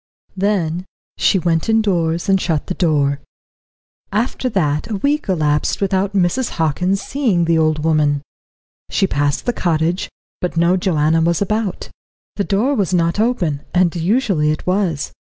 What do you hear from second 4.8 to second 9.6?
a week elapsed without Mrs. Hockin seeing the old woman. She passed the